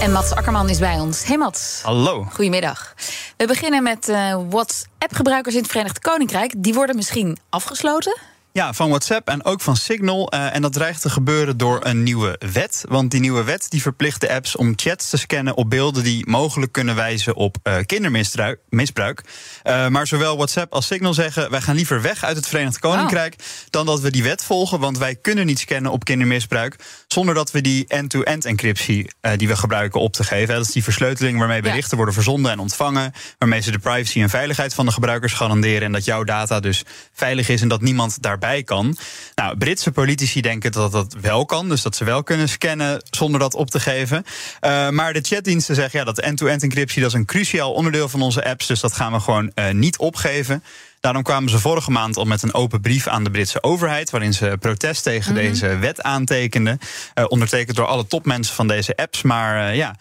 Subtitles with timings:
[0.00, 1.24] En Mats Akkerman is bij ons.
[1.24, 1.80] Hey Mats.
[1.82, 2.26] Hallo.
[2.32, 2.94] Goedemiddag.
[3.36, 6.54] We beginnen met uh, WhatsApp-gebruikers in het Verenigd Koninkrijk.
[6.56, 8.18] Die worden misschien afgesloten.
[8.56, 10.34] Ja, van WhatsApp en ook van Signal.
[10.34, 12.84] Uh, en dat dreigt te gebeuren door een nieuwe wet.
[12.88, 16.28] Want die nieuwe wet die verplicht de apps om chats te scannen op beelden die
[16.28, 19.24] mogelijk kunnen wijzen op uh, kindermisbruik.
[19.64, 23.34] Uh, maar zowel WhatsApp als Signal zeggen: wij gaan liever weg uit het Verenigd Koninkrijk
[23.38, 23.46] oh.
[23.70, 24.80] dan dat we die wet volgen.
[24.80, 26.76] Want wij kunnen niet scannen op kindermisbruik
[27.06, 30.54] zonder dat we die end-to-end encryptie die we gebruiken op te geven.
[30.54, 31.96] Dat is die versleuteling waarmee berichten ja.
[31.96, 33.12] worden verzonden en ontvangen.
[33.38, 35.82] Waarmee ze de privacy en veiligheid van de gebruikers garanderen.
[35.82, 38.96] En dat jouw data dus veilig is en dat niemand daarbij kan.
[39.34, 43.40] Nou, Britse politici denken dat dat wel kan, dus dat ze wel kunnen scannen zonder
[43.40, 44.24] dat op te geven.
[44.60, 48.22] Uh, maar de chatdiensten zeggen ja, dat end-to-end encryptie dat is een cruciaal onderdeel van
[48.22, 50.62] onze apps, dus dat gaan we gewoon uh, niet opgeven.
[51.00, 54.10] Daarom kwamen ze vorige maand al met een open brief aan de Britse overheid.
[54.10, 55.48] waarin ze protest tegen mm -hmm.
[55.48, 56.78] deze wet aantekenden.
[57.14, 59.22] Uh, ondertekend door alle topmensen van deze apps.
[59.22, 59.96] Maar ja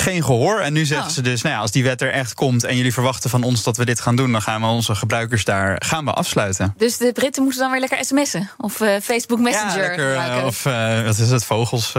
[0.00, 0.60] geen gehoor.
[0.60, 1.12] En nu zeggen oh.
[1.12, 3.62] ze dus, nou ja, als die wet er echt komt en jullie verwachten van ons
[3.62, 6.74] dat we dit gaan doen, dan gaan we onze gebruikers daar gaan we afsluiten.
[6.76, 9.82] Dus de Britten moeten dan weer lekker sms'en of uh, Facebook Messenger.
[9.82, 11.92] Ja, lekker, uh, of uh, wat is het, vogels,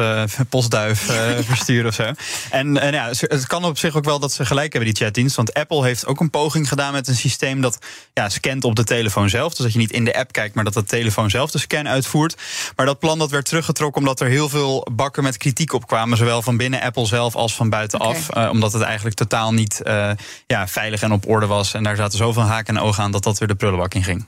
[0.49, 1.01] postduif
[1.47, 2.11] versturen of zo.
[2.49, 5.35] En, en ja, het kan op zich ook wel dat ze gelijk hebben, die chatdienst.
[5.35, 7.79] Want Apple heeft ook een poging gedaan met een systeem dat
[8.13, 9.53] ja, scant op de telefoon zelf.
[9.53, 11.87] Dus dat je niet in de app kijkt, maar dat de telefoon zelf de scan
[11.87, 12.35] uitvoert.
[12.75, 16.17] Maar dat plan dat werd teruggetrokken omdat er heel veel bakken met kritiek op kwamen.
[16.17, 18.29] Zowel van binnen Apple zelf als van buiten af.
[18.29, 18.43] Okay.
[18.43, 20.11] Uh, omdat het eigenlijk totaal niet uh,
[20.47, 21.73] ja, veilig en op orde was.
[21.73, 24.25] En daar zaten zoveel haken en ogen aan dat dat weer de prullenbak in ging.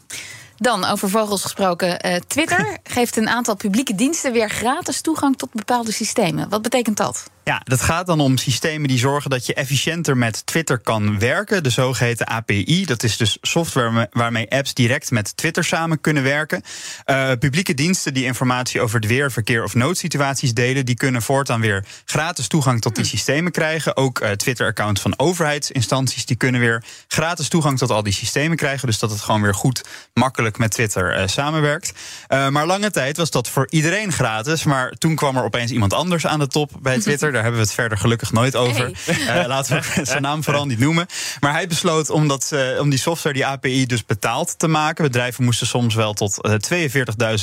[0.57, 2.07] Dan over vogels gesproken.
[2.07, 6.49] Uh, Twitter geeft een aantal publieke diensten weer gratis toegang tot bepaalde systemen.
[6.49, 7.29] Wat betekent dat?
[7.43, 11.63] Ja, dat gaat dan om systemen die zorgen dat je efficiënter met Twitter kan werken.
[11.63, 12.85] De zogeheten API.
[12.85, 16.63] Dat is dus software waarmee apps direct met Twitter samen kunnen werken.
[17.05, 21.61] Uh, publieke diensten die informatie over het weer, verkeer of noodsituaties delen, die kunnen voortaan
[21.61, 23.97] weer gratis toegang tot die systemen krijgen.
[23.97, 28.87] Ook uh, Twitter-accounts van overheidsinstanties die kunnen weer gratis toegang tot al die systemen krijgen.
[28.87, 31.93] Dus dat het gewoon weer goed, makkelijk met Twitter uh, samenwerkt.
[32.27, 34.63] maar lange tijd was dat voor iedereen gratis.
[34.63, 37.30] Maar toen kwam er opeens iemand anders aan de top bij Twitter.
[37.31, 38.91] Daar hebben we het verder gelukkig nooit over.
[39.03, 39.41] Hey.
[39.41, 41.05] Uh, laten we zijn naam vooral niet noemen.
[41.39, 45.03] Maar hij besloot om, dat, uh, om die software, die API, dus betaald te maken.
[45.03, 46.39] Bedrijven moesten soms wel tot
[46.71, 46.81] uh,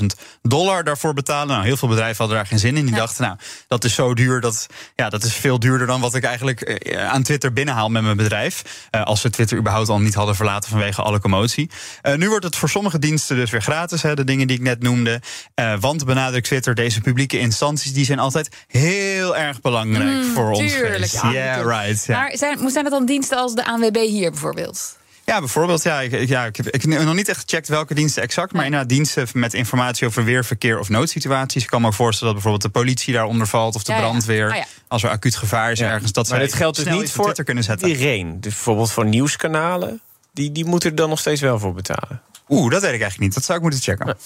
[0.00, 0.06] 42.000
[0.42, 1.48] dollar daarvoor betalen.
[1.48, 2.84] Nou, heel veel bedrijven hadden daar geen zin in.
[2.84, 3.00] Die ja.
[3.00, 3.36] dachten, nou,
[3.68, 4.40] dat is zo duur.
[4.40, 8.02] Dat, ja, dat is veel duurder dan wat ik eigenlijk eh, aan Twitter binnenhaal met
[8.02, 8.62] mijn bedrijf.
[8.90, 11.70] als we Twitter überhaupt al niet hadden verlaten vanwege alle commotie.
[12.16, 14.02] nu wordt het voor sommige diensten dus weer gratis.
[14.02, 15.20] Hè, de dingen die ik net noemde.
[15.80, 20.50] want benadrukt Twitter, deze publieke instanties, die zijn altijd heel erg belangrijk belangrijk mm, voor
[20.50, 20.72] ons.
[20.72, 22.04] Tuurlijk, ja, yeah, right.
[22.06, 22.18] Ja.
[22.18, 24.96] Maar zijn, zijn het dan diensten als de ANWB hier bijvoorbeeld?
[25.28, 25.82] Ja, bijvoorbeeld.
[25.82, 28.52] Ja, ik, ja, ik, heb, ik heb nog niet echt gecheckt welke diensten exact.
[28.52, 31.62] Maar inderdaad, diensten met informatie over weer, verkeer of noodsituaties.
[31.62, 34.54] Ik kan me voorstellen dat bijvoorbeeld de politie daaronder valt of de ja, brandweer.
[34.54, 34.60] Ja.
[34.60, 36.12] Ah, als er acuut gevaar is ergens.
[36.12, 37.88] Dat maar dit geldt dus niet voor kunnen zetten.
[37.88, 38.40] iedereen.
[38.40, 40.00] Dus bijvoorbeeld voor nieuwskanalen.
[40.32, 42.22] Die, die moeten er dan nog steeds wel voor betalen.
[42.48, 43.34] Oeh, dat weet ik eigenlijk niet.
[43.34, 44.16] Dat zou ik moeten checken.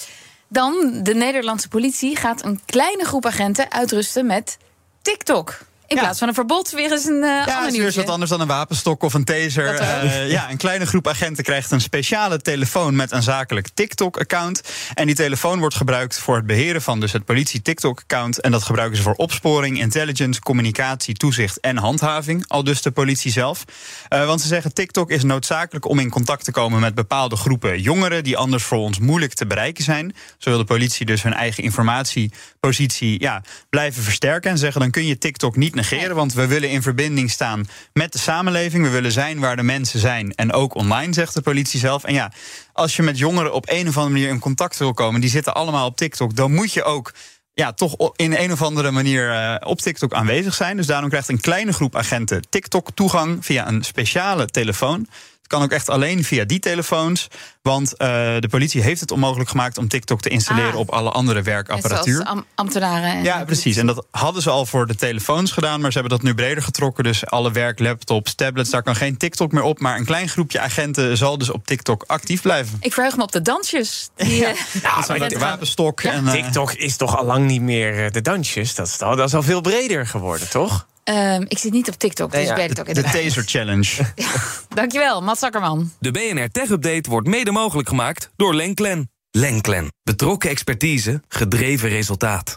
[0.48, 4.58] Dan, de Nederlandse politie gaat een kleine groep agenten uitrusten met
[5.04, 5.66] TikTok.
[5.86, 8.00] In plaats van een verbod weer eens een uh, ja, ander nieuwtje.
[8.00, 9.80] wat anders dan een wapenstok of een taser.
[9.80, 14.62] Uh, ja, een kleine groep agenten krijgt een speciale telefoon met een zakelijk TikTok-account.
[14.94, 18.40] En die telefoon wordt gebruikt voor het beheren van dus het politie-TikTok-account.
[18.40, 22.48] En dat gebruiken ze voor opsporing, intelligence, communicatie, toezicht en handhaving.
[22.48, 23.64] Al dus de politie zelf.
[24.08, 27.80] Uh, want ze zeggen TikTok is noodzakelijk om in contact te komen met bepaalde groepen
[27.80, 30.14] jongeren die anders voor ons moeilijk te bereiken zijn.
[30.38, 35.06] Zo wil de politie dus hun eigen informatiepositie ja, blijven versterken en zeggen dan kun
[35.06, 36.16] je TikTok niet negeren.
[36.16, 38.84] Want we willen in verbinding staan met de samenleving.
[38.84, 40.34] We willen zijn waar de mensen zijn.
[40.34, 42.04] En ook online, zegt de politie zelf.
[42.04, 42.32] En ja,
[42.72, 45.54] als je met jongeren op een of andere manier in contact wil komen, die zitten
[45.54, 47.12] allemaal op TikTok, dan moet je ook
[47.54, 50.76] ja, toch in een of andere manier uh, op TikTok aanwezig zijn.
[50.76, 55.06] Dus daarom krijgt een kleine groep agenten TikTok-toegang via een speciale telefoon
[55.52, 57.28] kan ook echt alleen via die telefoons.
[57.62, 57.98] Want uh,
[58.38, 60.78] de politie heeft het onmogelijk gemaakt om TikTok te installeren ah.
[60.78, 62.24] op alle andere werkapparatuur.
[62.24, 63.22] Am ambtenaren.
[63.22, 63.76] ja, precies.
[63.76, 66.62] En dat hadden ze al voor de telefoons gedaan, maar ze hebben dat nu breder
[66.62, 67.04] getrokken.
[67.04, 69.80] Dus alle werklaptops, tablets, daar kan geen TikTok meer op.
[69.80, 72.76] Maar een klein groepje agenten zal dus op TikTok actief blijven.
[72.80, 74.10] Ik vraag me op de dansjes.
[74.16, 74.52] Die, ja,
[74.82, 76.00] ja maar de wapenstok.
[76.00, 76.12] Ja.
[76.12, 78.74] En, uh, TikTok is toch al lang niet meer de dansjes.
[78.74, 80.86] Dat is, al, dat is al veel breder geworden, toch?
[81.04, 83.22] Ehm, ik zit niet op TikTok, dus ja, ik weet het De, ook de inderdaad.
[83.22, 84.12] Taser Challenge.
[84.80, 85.92] Dankjewel, Mats Akkerman.
[85.98, 89.10] De BNR Tech Update wordt mede mogelijk gemaakt door Lenklen.
[89.30, 89.92] Lenklen.
[90.02, 92.56] Betrokken expertise, gedreven resultaat.